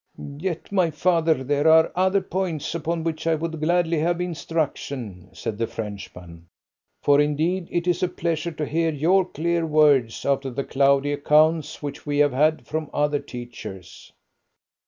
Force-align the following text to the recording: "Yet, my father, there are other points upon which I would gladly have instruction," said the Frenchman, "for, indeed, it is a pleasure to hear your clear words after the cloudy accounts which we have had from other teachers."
"Yet, 0.39 0.71
my 0.71 0.89
father, 0.89 1.43
there 1.43 1.67
are 1.67 1.91
other 1.93 2.21
points 2.21 2.73
upon 2.73 3.03
which 3.03 3.27
I 3.27 3.35
would 3.35 3.59
gladly 3.61 3.99
have 3.99 4.19
instruction," 4.19 5.29
said 5.31 5.59
the 5.59 5.67
Frenchman, 5.67 6.47
"for, 7.03 7.21
indeed, 7.21 7.67
it 7.69 7.85
is 7.85 8.01
a 8.01 8.07
pleasure 8.07 8.51
to 8.51 8.65
hear 8.65 8.91
your 8.91 9.23
clear 9.25 9.63
words 9.63 10.25
after 10.25 10.49
the 10.49 10.63
cloudy 10.63 11.13
accounts 11.13 11.83
which 11.83 12.03
we 12.03 12.17
have 12.17 12.33
had 12.33 12.65
from 12.65 12.89
other 12.91 13.19
teachers." 13.19 14.11